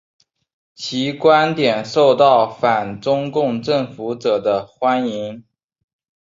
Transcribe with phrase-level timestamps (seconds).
[0.73, 5.43] 其观点受到反中共政府者的欢迎。